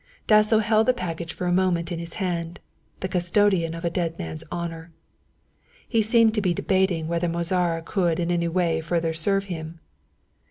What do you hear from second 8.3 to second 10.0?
any way further serve him.